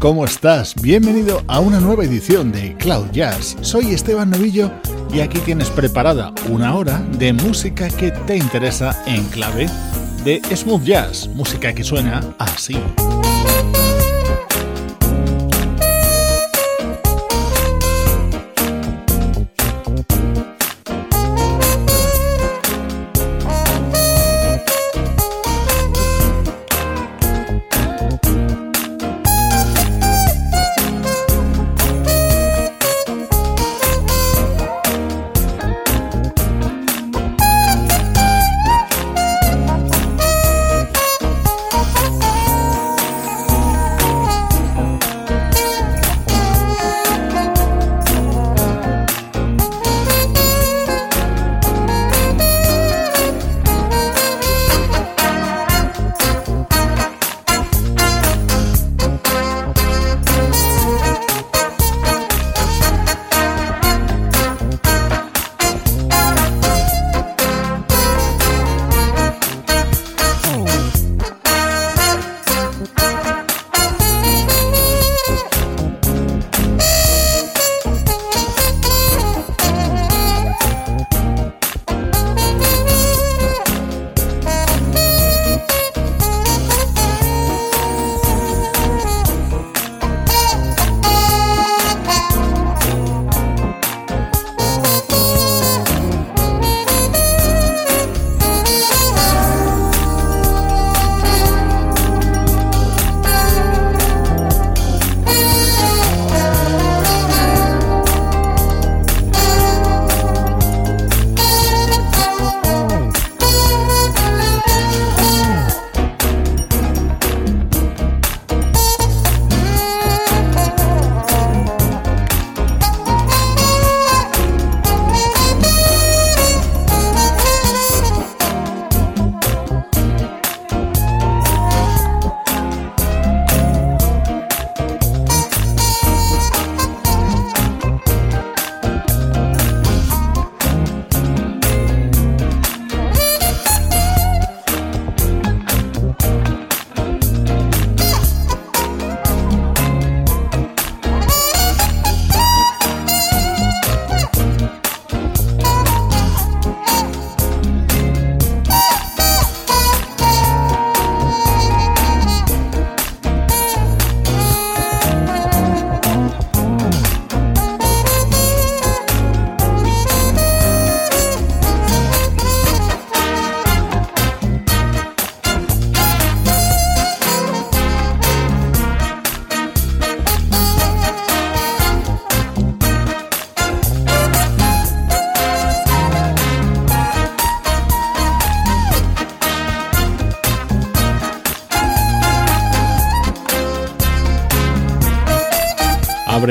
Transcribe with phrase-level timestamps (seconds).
[0.00, 0.74] ¿Cómo estás?
[0.80, 3.56] Bienvenido a una nueva edición de Cloud Jazz.
[3.60, 4.72] Soy Esteban Novillo
[5.12, 9.68] y aquí tienes preparada una hora de música que te interesa en clave
[10.24, 12.76] de smooth jazz, música que suena así.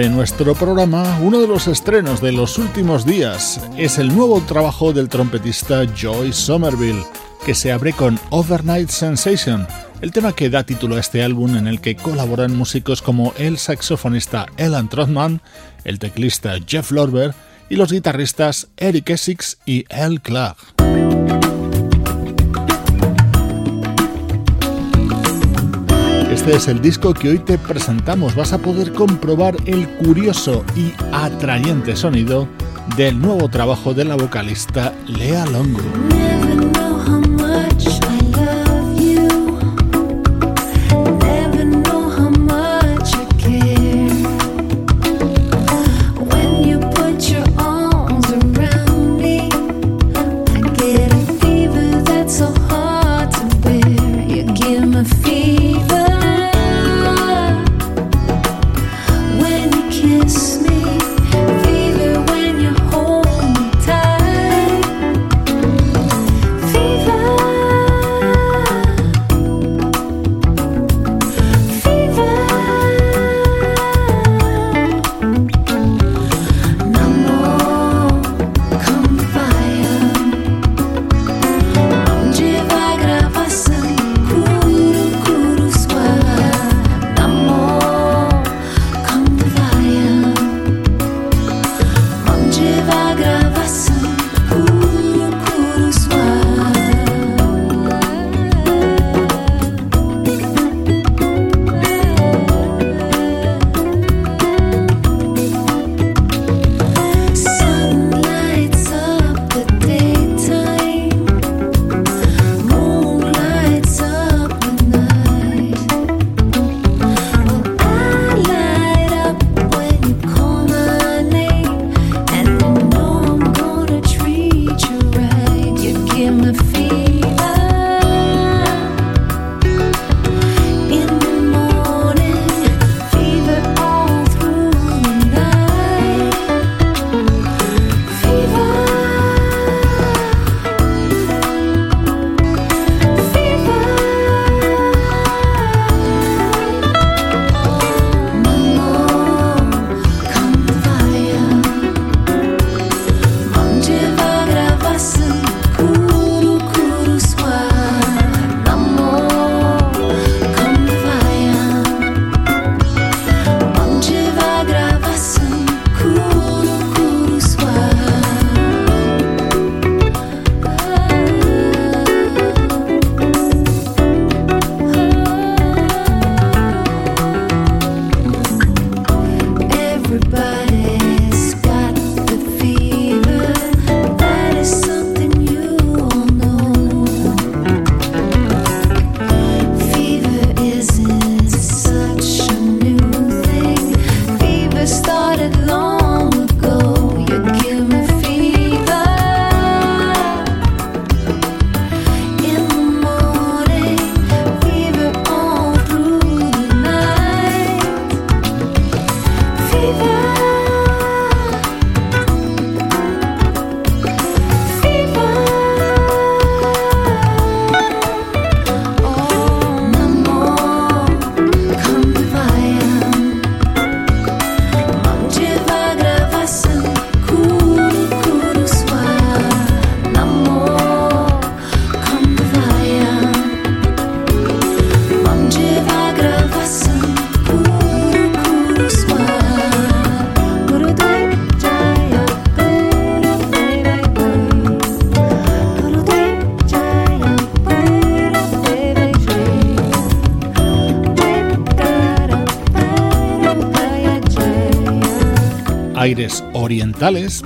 [0.07, 5.09] Nuestro programa, uno de los estrenos de los últimos días es el nuevo trabajo del
[5.09, 7.03] trompetista Joy Somerville,
[7.45, 9.67] que se abre con Overnight Sensation,
[9.99, 13.57] el tema que da título a este álbum en el que colaboran músicos como el
[13.57, 15.41] saxofonista Alan Trotman,
[15.83, 17.33] el teclista Jeff Lorber
[17.69, 21.48] y los guitarristas Eric Essex y El Clark.
[26.49, 28.33] Este es el disco que hoy te presentamos.
[28.33, 32.47] Vas a poder comprobar el curioso y atrayente sonido
[32.97, 36.38] del nuevo trabajo de la vocalista Lea Longo.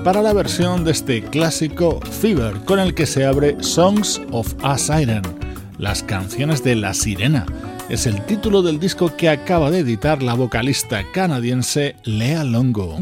[0.03, 4.79] Para la versión de este clásico Fever con el que se abre Songs of a
[4.79, 5.21] Siren,
[5.77, 7.45] las canciones de la sirena.
[7.87, 12.99] Es el título del disco que acaba de editar la vocalista canadiense Lea Longo.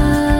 [0.00, 0.39] Tuhan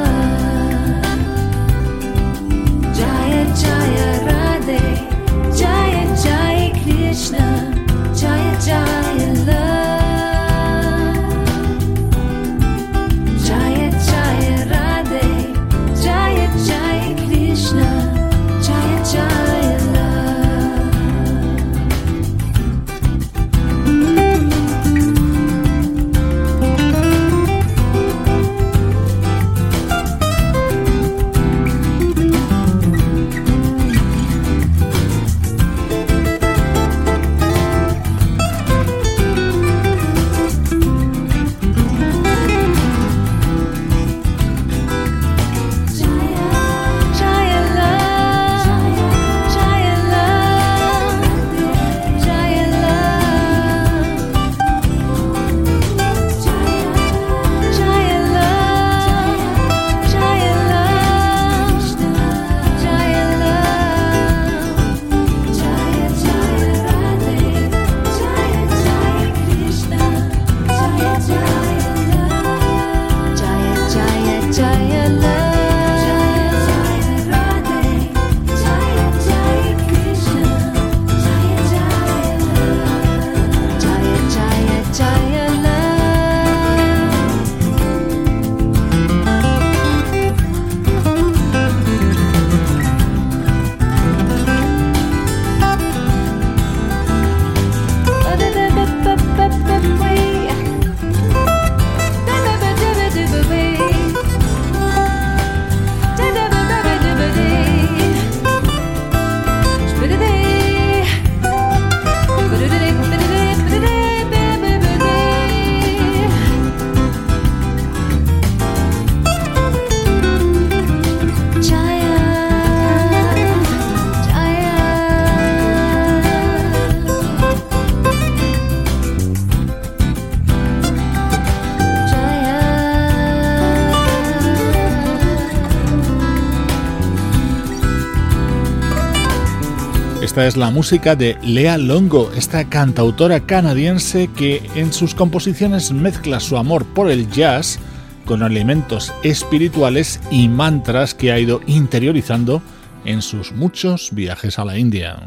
[140.41, 146.41] Esta es la música de Lea Longo, esta cantautora canadiense que en sus composiciones mezcla
[146.41, 147.79] su amor por el jazz
[148.25, 152.63] con elementos espirituales y mantras que ha ido interiorizando
[153.05, 155.23] en sus muchos viajes a la India.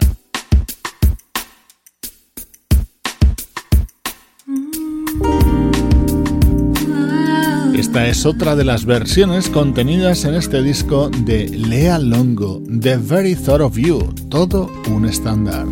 [7.83, 13.35] Esta es otra de las versiones contenidas en este disco de Lea Longo, The Very
[13.35, 15.67] Thought of You, todo un estándar.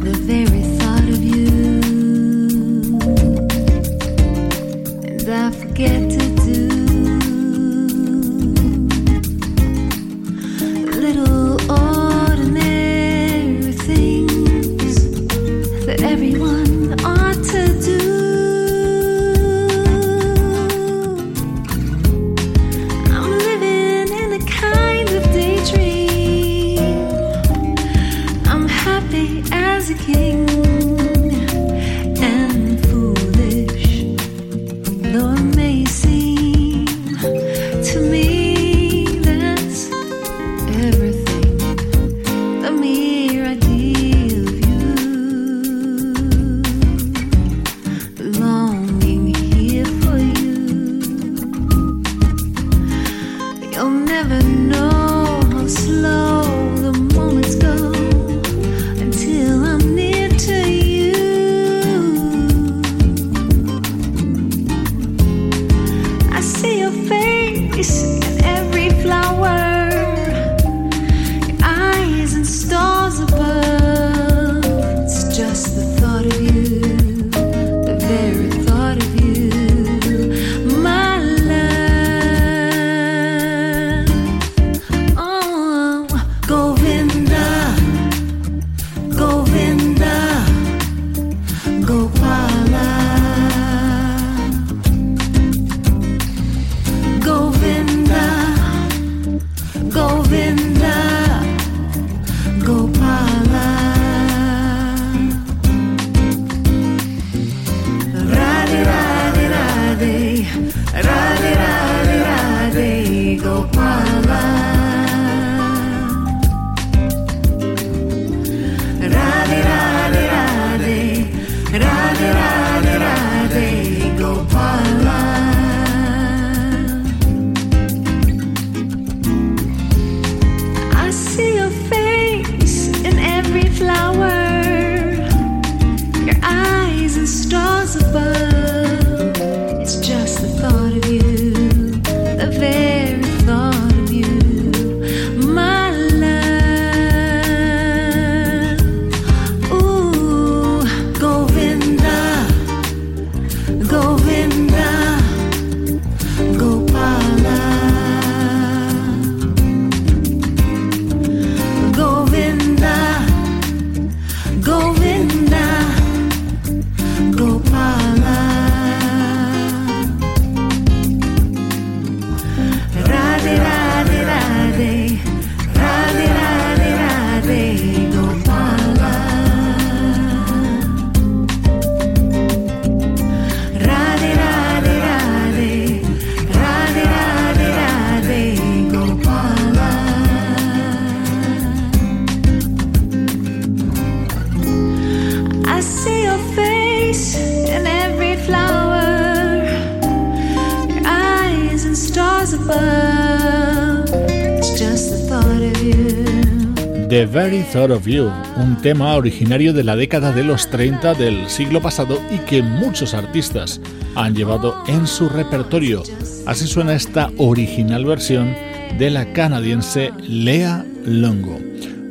[207.74, 213.14] Un tema originario de la década de los 30 del siglo pasado y que muchos
[213.14, 213.80] artistas
[214.14, 216.04] han llevado en su repertorio.
[216.46, 218.54] Así suena esta original versión
[218.98, 221.60] de la canadiense Lea Longo.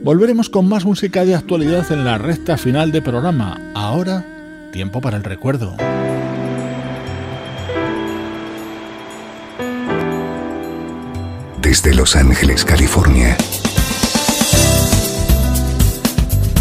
[0.02, 3.60] Volveremos con más música de actualidad en la recta final de programa.
[3.74, 4.24] Ahora,
[4.72, 5.76] tiempo para el recuerdo.
[11.60, 13.36] Desde Los Ángeles, California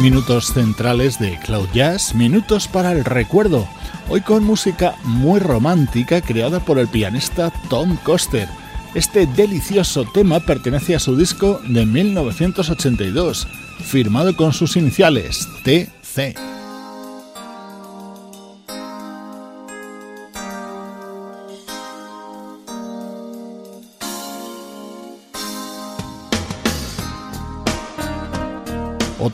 [0.00, 3.68] Minutos centrales de Cloud Jazz, minutos para el recuerdo.
[4.08, 8.48] Hoy con música muy romántica creada por el pianista Tom Coster.
[8.94, 13.46] Este delicioso tema pertenece a su disco de 1982,
[13.84, 16.59] firmado con sus iniciales TC.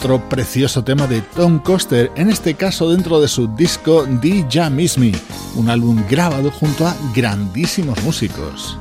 [0.06, 4.96] Otro precioso tema de Tom Coster, en este caso dentro de su disco DJ Miss
[4.98, 5.10] Me,
[5.56, 8.78] un álbum grabado junto a grandísimos músicos.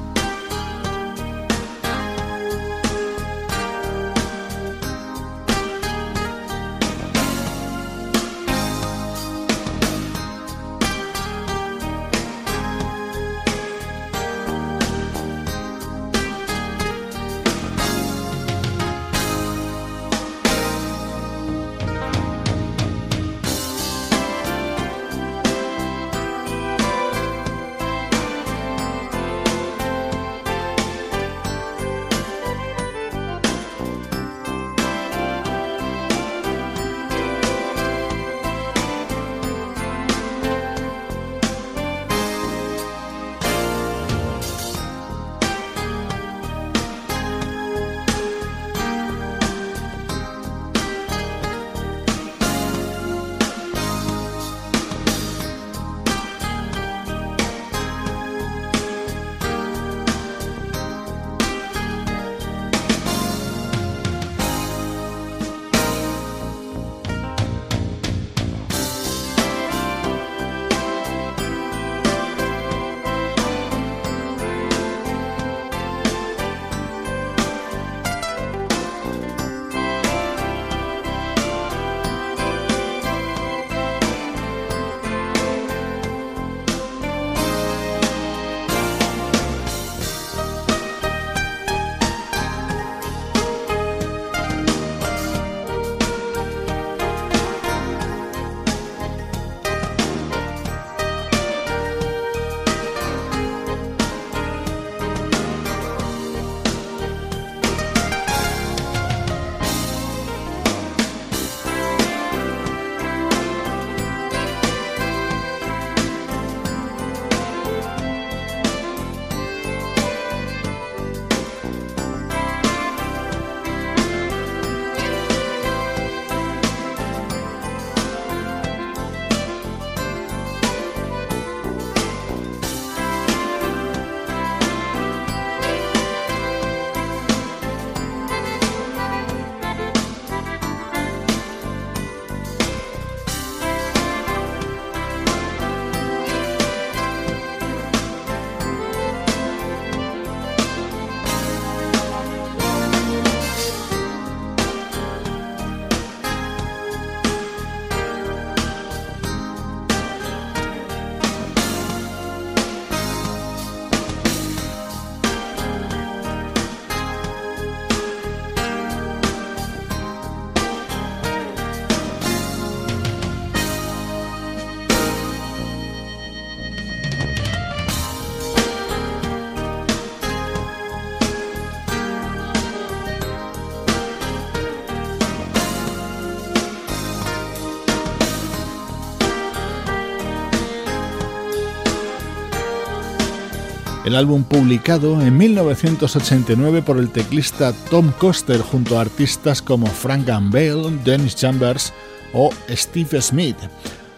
[194.05, 200.27] El álbum publicado en 1989 por el teclista Tom Coster junto a artistas como Frank
[200.27, 201.91] Bale, Dennis Chambers
[202.31, 203.57] o Steve Smith.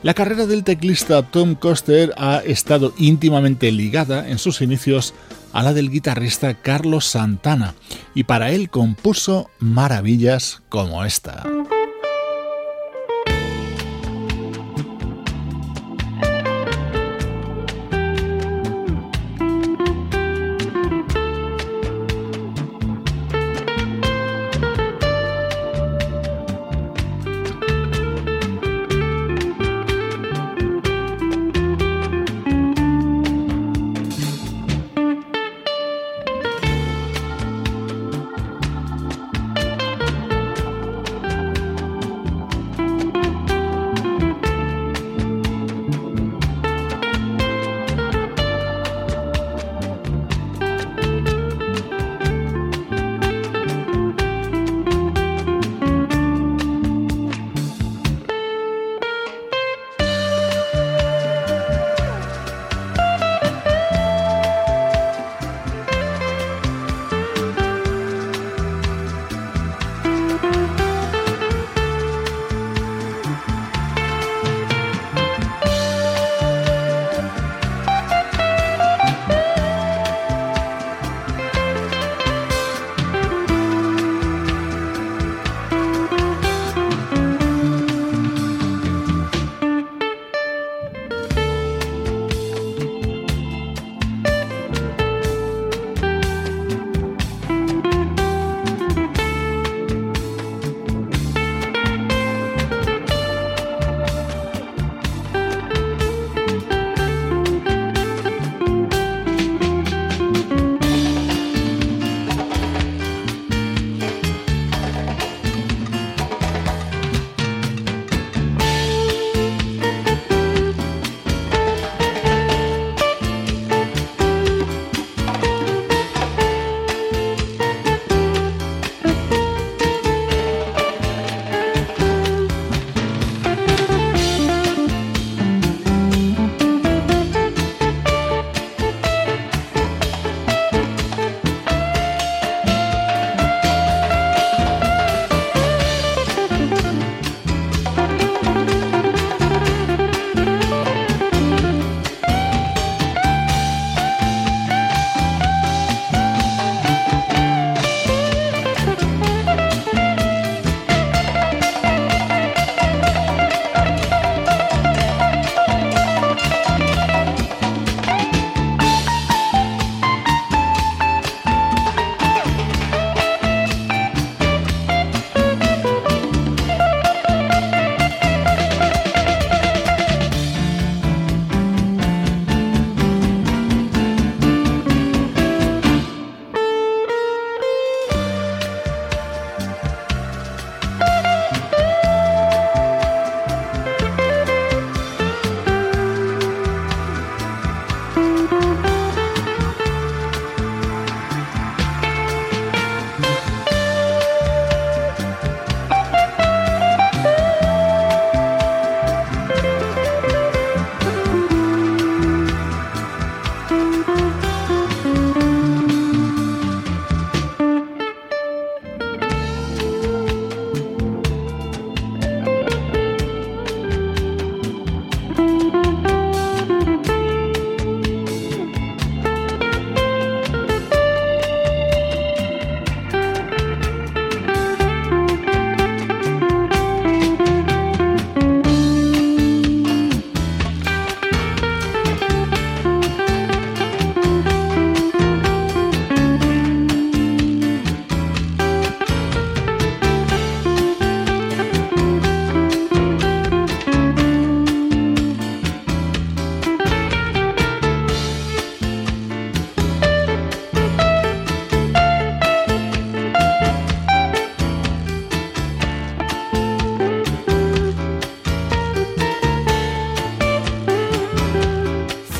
[0.03, 5.13] La carrera del teclista Tom Coster ha estado íntimamente ligada en sus inicios
[5.53, 7.73] a la del guitarrista Carlos Santana
[8.13, 11.43] y para él compuso maravillas como esta.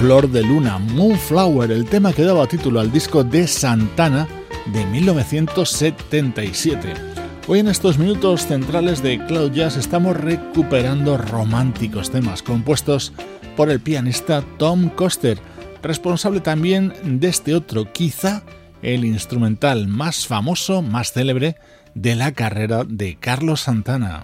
[0.07, 4.25] Flor de Luna, Moonflower, el tema que daba título al disco de Santana
[4.67, 6.93] de 1977.
[7.45, 13.11] Hoy en estos minutos centrales de Cloud Jazz estamos recuperando románticos temas compuestos
[13.57, 15.39] por el pianista Tom Coster,
[15.83, 18.43] responsable también de este otro, quizá
[18.81, 21.57] el instrumental más famoso, más célebre
[21.95, 24.21] de la carrera de Carlos Santana.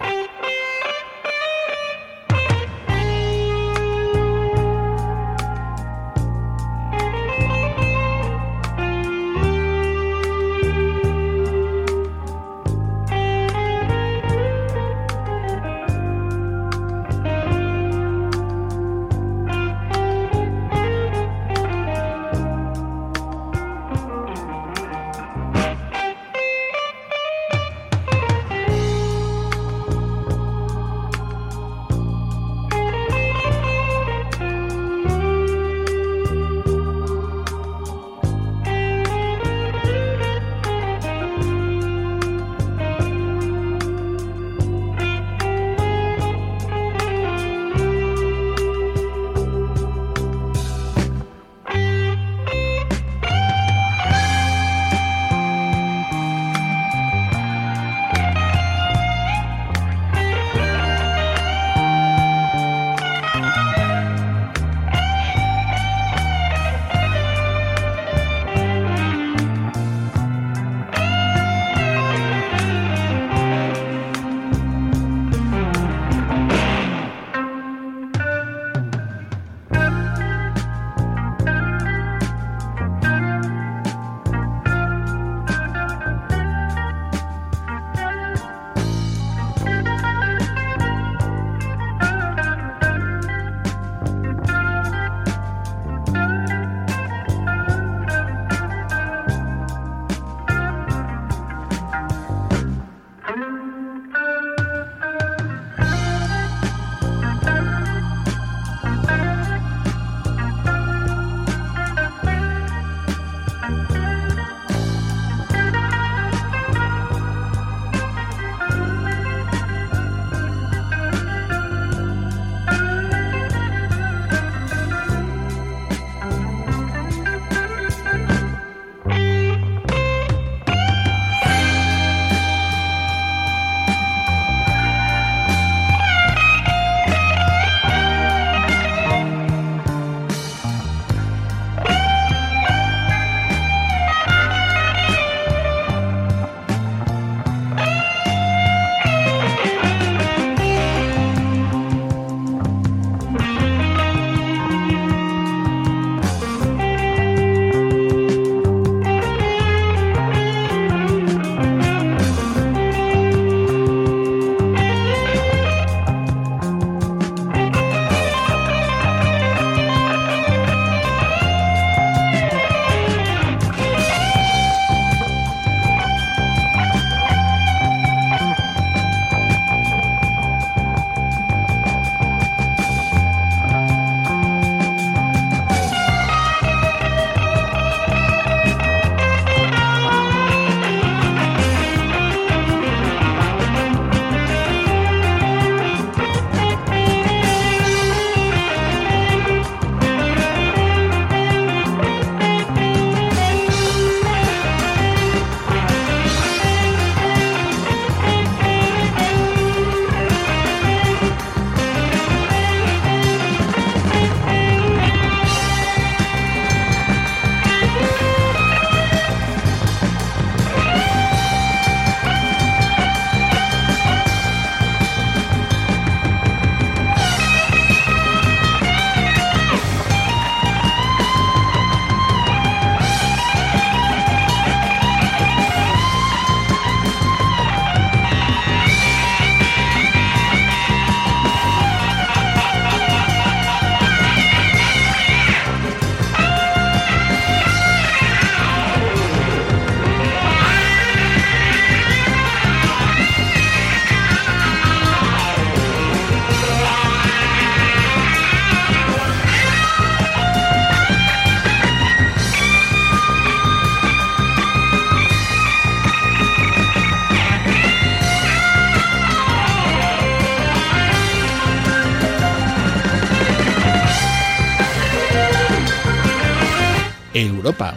[277.64, 277.94] Europa.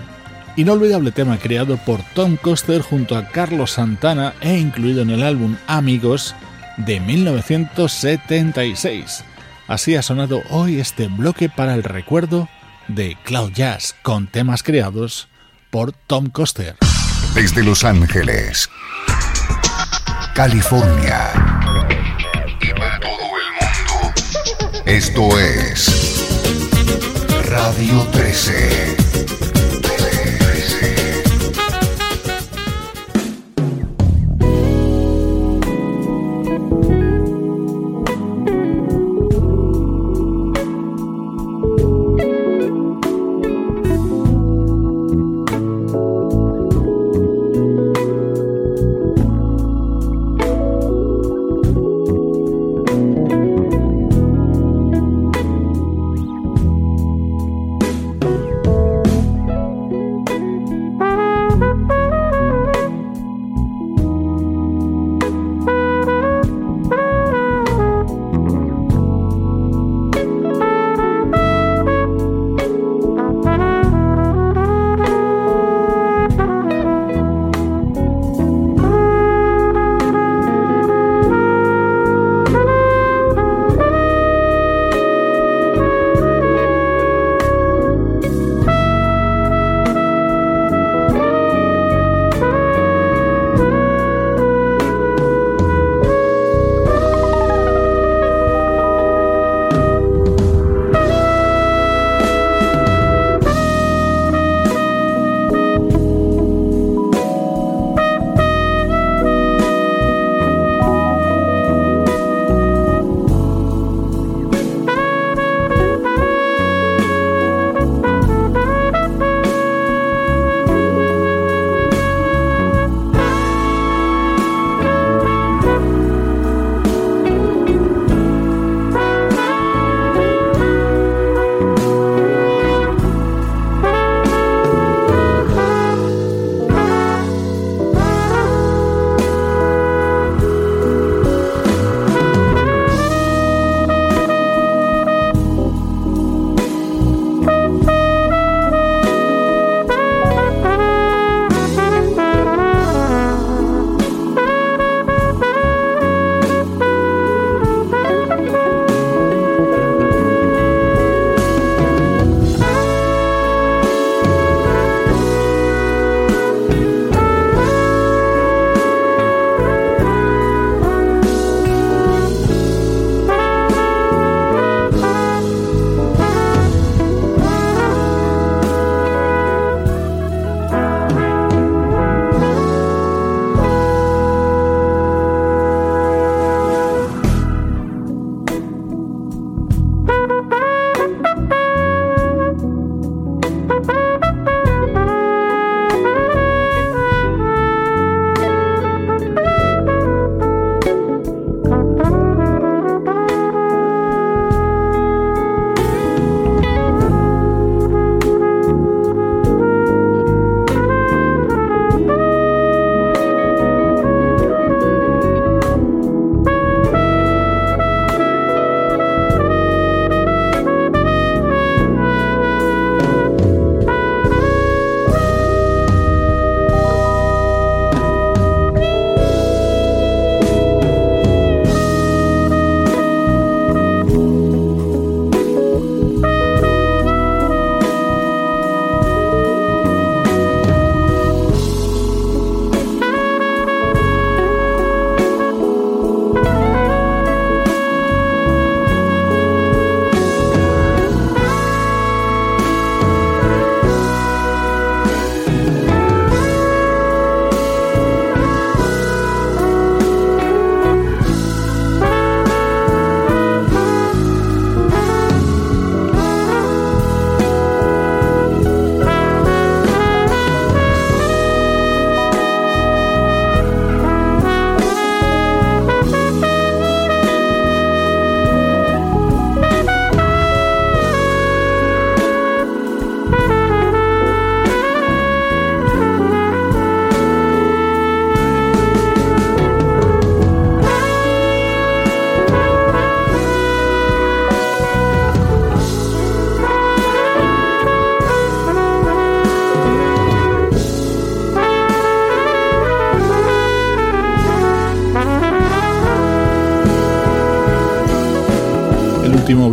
[0.55, 5.57] Inolvidable tema creado por Tom Coster junto a Carlos Santana e incluido en el álbum
[5.67, 6.33] Amigos
[6.77, 9.25] de 1976.
[9.67, 12.47] Así ha sonado hoy este bloque para el recuerdo
[12.87, 15.27] de Cloud Jazz con temas creados
[15.69, 16.77] por Tom Coster.
[17.35, 18.69] Desde Los Ángeles,
[20.33, 21.27] California
[22.61, 24.13] y para todo el mundo,
[24.85, 26.07] esto es
[27.49, 29.06] Radio 13.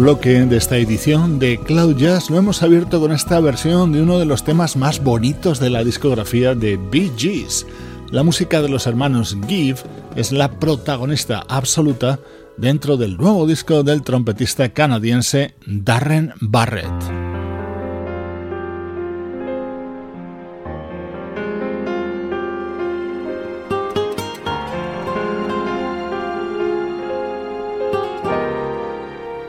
[0.05, 4.19] Bloque de esta edición de Cloud Jazz lo hemos abierto con esta versión de uno
[4.19, 7.67] de los temas más bonitos de la discografía de Bee Gees.
[8.11, 9.79] La música de los hermanos Give
[10.15, 12.21] es la protagonista absoluta
[12.59, 17.14] dentro del nuevo disco del trompetista canadiense Darren Barrett.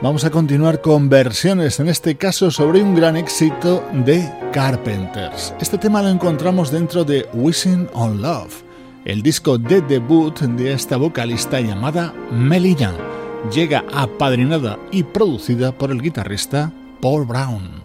[0.05, 5.55] Vamos a continuar con versiones, en este caso sobre un gran éxito de Carpenters.
[5.59, 8.61] Este tema lo encontramos dentro de Wishing on Love,
[9.03, 12.93] el disco de debut de esta vocalista llamada Melina.
[13.51, 17.84] Llega apadrinada y producida por el guitarrista Paul Brown.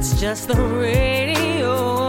[0.00, 1.99] It's just the radio.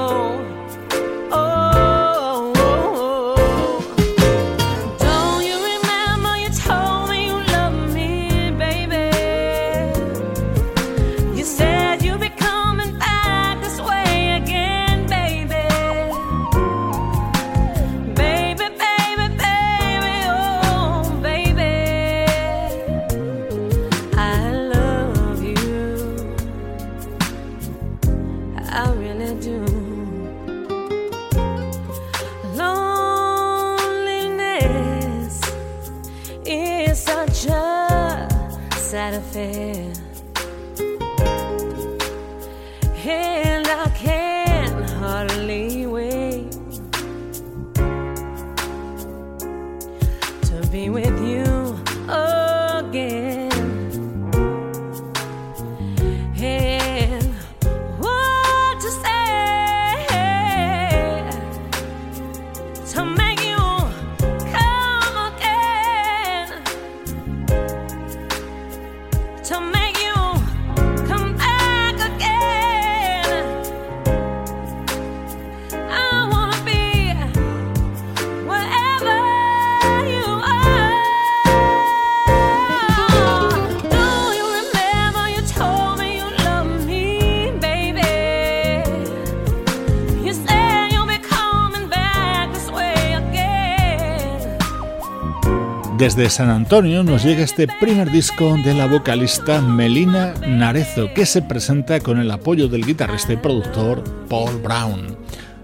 [96.01, 101.43] Desde San Antonio nos llega este primer disco de la vocalista Melina Narezo, que se
[101.43, 105.15] presenta con el apoyo del guitarrista y productor Paul Brown.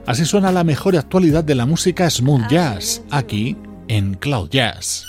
[0.05, 3.57] Así suena la mejor actualidad de la música smooth jazz, aquí
[3.88, 5.07] en Cloud Jazz.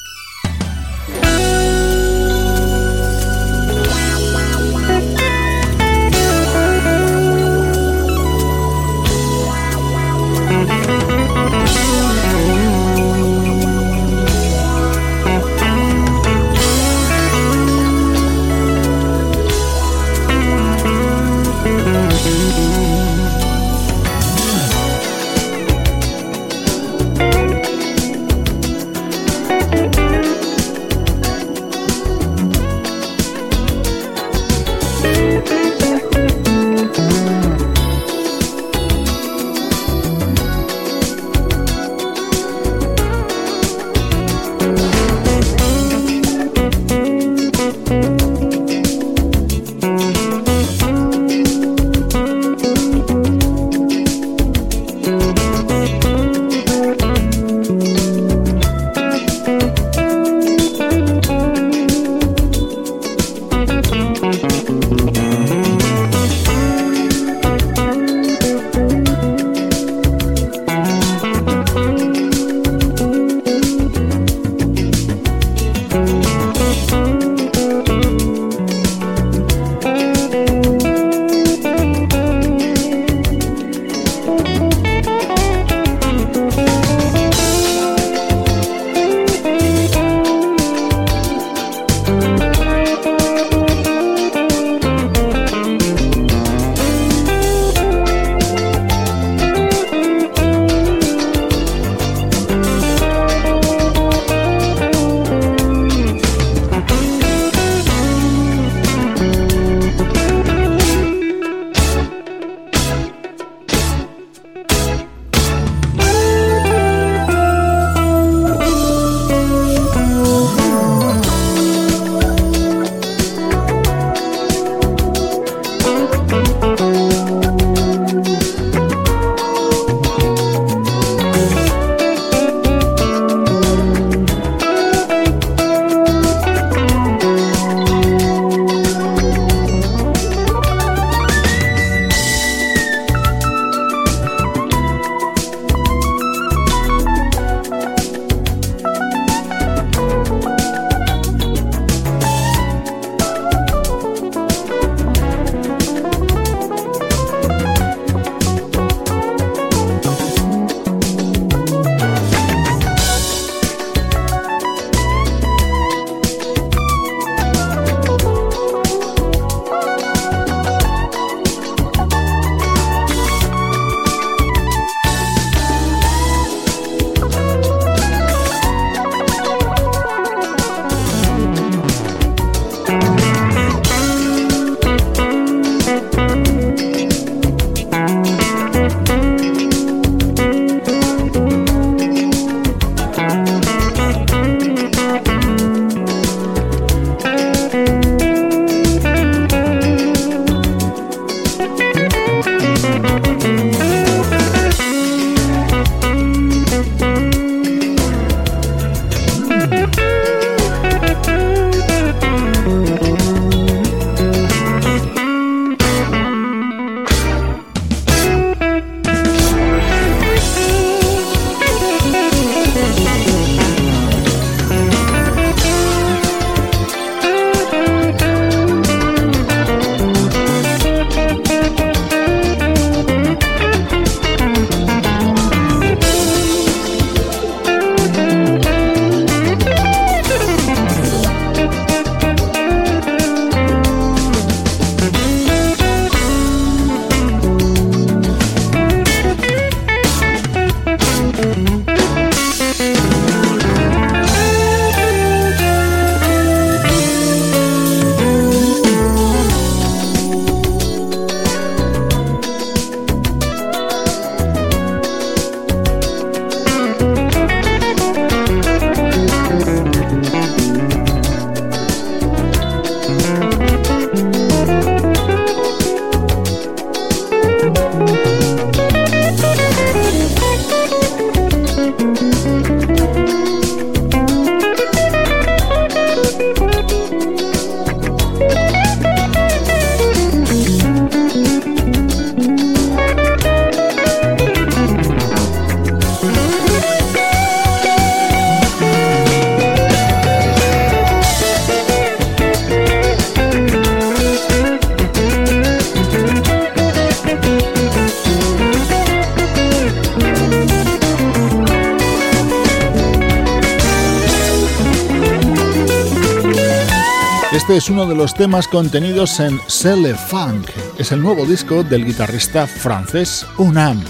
[317.89, 320.69] Es uno de los temas contenidos en Celle Funk.
[320.99, 324.05] Es el nuevo disco del guitarrista francés Unam.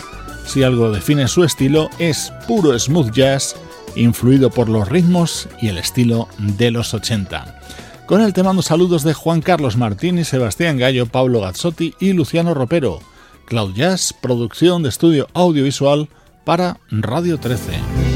[0.46, 3.54] Si algo define su estilo es puro smooth jazz,
[3.94, 7.60] influido por los ritmos y el estilo de los 80.
[8.06, 12.14] Con él te mando saludos de Juan Carlos Martín y Sebastián Gallo, Pablo Gazzotti y
[12.14, 12.98] Luciano Ropero.
[13.44, 16.08] Cloud Jazz, producción de estudio audiovisual
[16.44, 18.07] para Radio 13.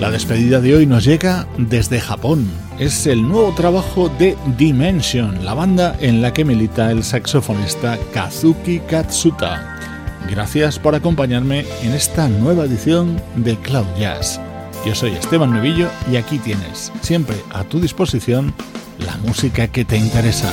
[0.00, 2.46] La despedida de hoy nos llega desde Japón.
[2.78, 8.80] Es el nuevo trabajo de Dimension, la banda en la que milita el saxofonista Kazuki
[8.80, 9.78] Katsuta.
[10.28, 14.38] Gracias por acompañarme en esta nueva edición de Cloud Jazz.
[14.84, 18.52] Yo soy Esteban Novillo y aquí tienes, siempre a tu disposición,
[18.98, 20.52] la música que te interesa.